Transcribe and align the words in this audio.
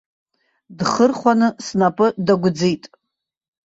Дхырхәаны 0.77 1.47
снапы 1.65 2.07
дагәӡит. 2.25 2.83